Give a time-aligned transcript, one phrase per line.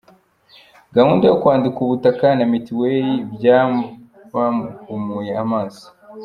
[0.95, 5.85] Gahunda yo kwandika ubutaka na mitiweli byabahumuye amaso.